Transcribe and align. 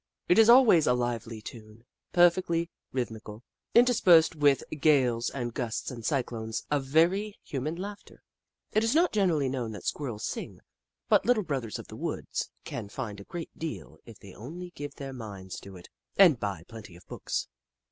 It 0.27 0.39
is 0.39 0.49
always 0.49 0.87
a 0.87 0.95
lively 0.95 1.43
tune, 1.43 1.83
perfectly 2.11 2.71
rhythmical, 2.91 3.43
interspersed 3.75 4.33
with 4.35 4.63
gales 4.79 5.29
and 5.29 5.53
gusts 5.53 5.91
and 5.91 6.03
cyclones 6.03 6.65
of 6.71 6.85
very 6.85 7.37
human 7.43 7.75
laugh 7.75 8.03
ter. 8.05 8.23
It 8.71 8.83
is 8.83 8.95
not 8.95 9.11
generally 9.11 9.47
known 9.47 9.73
that 9.73 9.85
Squirrels 9.85 10.25
sing, 10.25 10.59
but 11.07 11.27
Little 11.27 11.43
Brothers 11.43 11.77
of 11.77 11.87
the 11.87 11.97
Woods 11.97 12.49
can 12.63 12.89
find 12.89 13.19
out 13.19 13.21
a 13.21 13.25
great 13.29 13.55
deal 13.55 13.99
if 14.03 14.17
they 14.17 14.33
only 14.33 14.71
give 14.71 14.95
their 14.95 15.13
minds 15.13 15.59
to 15.59 15.77
it 15.77 15.87
and 16.17 16.39
buy 16.39 16.63
plenty 16.67 16.95
of 16.95 17.05
books. 17.07 17.47